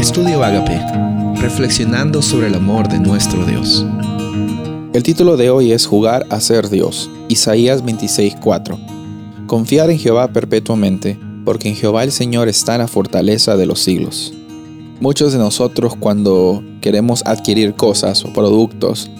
[0.00, 0.80] Estudio Agape,
[1.42, 3.84] reflexionando sobre el amor de nuestro Dios.
[4.94, 8.78] El título de hoy es Jugar a ser Dios, Isaías 26:4.
[9.46, 14.32] Confiar en Jehová perpetuamente, porque en Jehová el Señor está la fortaleza de los siglos.
[15.00, 19.10] Muchos de nosotros cuando queremos adquirir cosas o productos,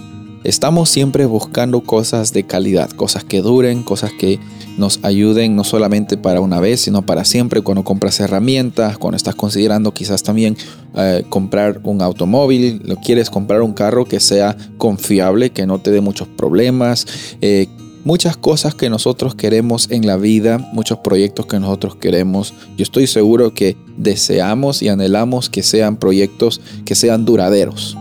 [0.44, 4.38] estamos siempre buscando cosas de calidad, cosas que duren, cosas que
[4.78, 9.34] nos ayuden no solamente para una vez, sino para siempre cuando compras herramientas, cuando estás
[9.34, 10.56] considerando quizás también
[10.96, 15.90] eh, comprar un automóvil, lo quieres comprar un carro que sea confiable, que no te
[15.90, 17.06] dé muchos problemas.
[17.40, 17.68] Eh,
[18.04, 22.54] muchas cosas que nosotros queremos en la vida, muchos proyectos que nosotros queremos.
[22.76, 27.96] Yo estoy seguro que deseamos y anhelamos que sean proyectos que sean duraderos.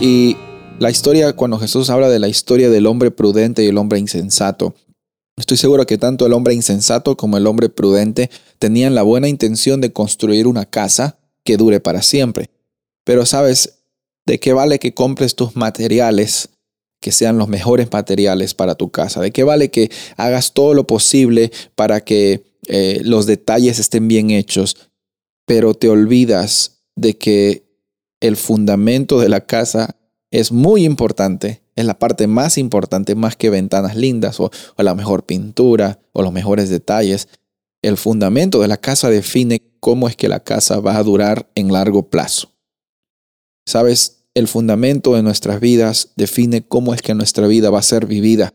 [0.00, 0.36] Y
[0.78, 4.74] la historia, cuando Jesús habla de la historia del hombre prudente y el hombre insensato,
[5.36, 9.80] Estoy seguro que tanto el hombre insensato como el hombre prudente tenían la buena intención
[9.80, 12.50] de construir una casa que dure para siempre.
[13.04, 13.80] Pero sabes,
[14.26, 16.50] ¿de qué vale que compres tus materiales
[17.00, 19.20] que sean los mejores materiales para tu casa?
[19.20, 24.30] ¿De qué vale que hagas todo lo posible para que eh, los detalles estén bien
[24.30, 24.76] hechos,
[25.46, 27.64] pero te olvidas de que
[28.20, 29.96] el fundamento de la casa
[30.34, 35.24] es muy importante es la parte más importante, más que ventanas lindas o, la mejor
[35.24, 37.28] pintura o los mejores detalles.
[37.82, 41.72] El fundamento de la casa define cómo es que la casa va a durar en
[41.72, 42.52] largo plazo.
[43.66, 48.06] Sabes, el fundamento de nuestras vidas define cómo es que nuestra vida va a ser
[48.06, 48.54] vivida.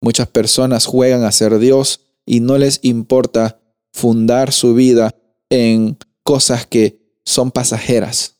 [0.00, 3.60] Muchas personas juegan a ser Dios y no les importa
[3.92, 5.14] fundar su vida
[5.50, 8.38] en cosas que son pasajeras.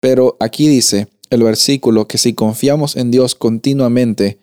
[0.00, 4.38] Pero aquí dice, el versículo que si confiamos en Dios continuamente,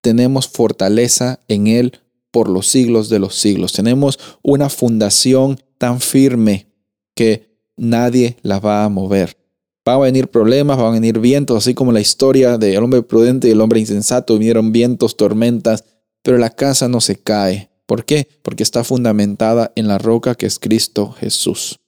[0.00, 3.72] tenemos fortaleza en Él por los siglos de los siglos.
[3.72, 6.66] Tenemos una fundación tan firme
[7.14, 9.36] que nadie la va a mover.
[9.84, 13.48] Van a venir problemas, van a venir vientos, así como la historia del hombre prudente
[13.48, 14.36] y el hombre insensato.
[14.36, 15.84] Vinieron vientos, tormentas,
[16.22, 17.70] pero la casa no se cae.
[17.86, 18.28] ¿Por qué?
[18.42, 21.78] Porque está fundamentada en la roca que es Cristo Jesús.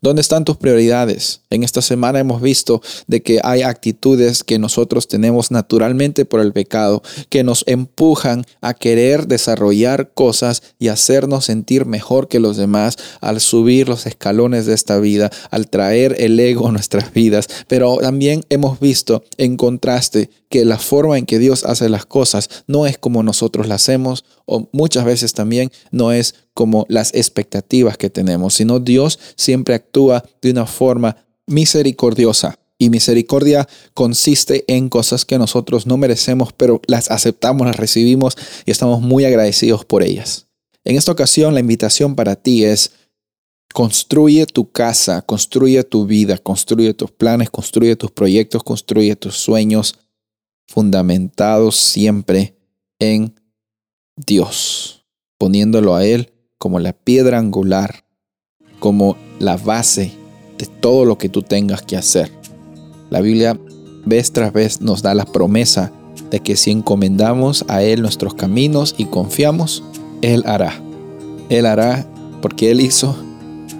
[0.00, 1.42] ¿Dónde están tus prioridades?
[1.50, 6.52] En esta semana hemos visto de que hay actitudes que nosotros tenemos naturalmente por el
[6.52, 12.96] pecado que nos empujan a querer desarrollar cosas y hacernos sentir mejor que los demás
[13.20, 17.48] al subir los escalones de esta vida, al traer el ego a nuestras vidas.
[17.68, 22.50] Pero también hemos visto en contraste que la forma en que Dios hace las cosas
[22.66, 27.96] no es como nosotros las hacemos o muchas veces también no es como las expectativas
[27.96, 32.58] que tenemos, sino Dios siempre actúa de una forma misericordiosa.
[32.76, 38.36] Y misericordia consiste en cosas que nosotros no merecemos, pero las aceptamos, las recibimos
[38.66, 40.48] y estamos muy agradecidos por ellas.
[40.84, 42.90] En esta ocasión la invitación para ti es
[43.72, 49.94] construye tu casa, construye tu vida, construye tus planes, construye tus proyectos, construye tus sueños,
[50.72, 52.56] fundamentados siempre
[52.98, 53.34] en
[54.16, 55.04] Dios,
[55.36, 58.06] poniéndolo a Él como la piedra angular,
[58.78, 60.12] como la base
[60.56, 62.32] de todo lo que tú tengas que hacer.
[63.10, 63.60] La Biblia
[64.06, 65.92] vez tras vez nos da la promesa
[66.30, 69.84] de que si encomendamos a Él nuestros caminos y confiamos,
[70.22, 70.80] Él hará.
[71.50, 72.06] Él hará
[72.40, 73.14] porque Él hizo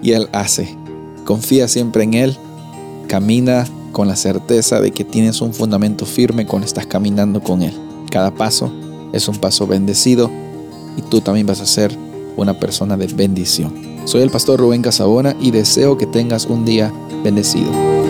[0.03, 0.77] y Él hace.
[1.25, 2.37] Confía siempre en Él,
[3.07, 7.73] camina con la certeza de que tienes un fundamento firme cuando estás caminando con Él.
[8.11, 8.73] Cada paso
[9.13, 10.29] es un paso bendecido
[10.97, 11.97] y tú también vas a ser
[12.35, 13.73] una persona de bendición.
[14.05, 16.91] Soy el pastor Rubén Casabona y deseo que tengas un día
[17.23, 18.02] bendecido.